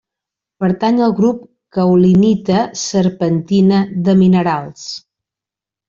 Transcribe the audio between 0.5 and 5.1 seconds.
Pertany al grup caolinita-serpentina de minerals.